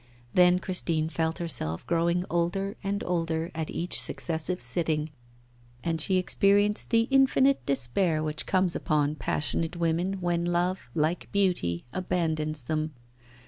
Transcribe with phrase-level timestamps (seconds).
[0.33, 5.11] Then Christine felt herself growing older and older at each successive sitting.
[5.83, 11.85] And she experienced the infinite despair which comes upon passionate women when love, like beauty,
[11.93, 12.95] abandons them.